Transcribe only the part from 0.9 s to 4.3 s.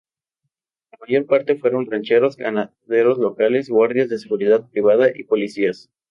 La mayor parte fueron rancheros, ganaderos locales, guardias de